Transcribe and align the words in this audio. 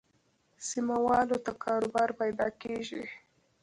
سیمه 0.67 0.97
والو 1.05 1.37
ته 1.45 1.51
کاروبار 1.63 2.09
پیدا 2.21 2.47
کېږي. 2.61 3.03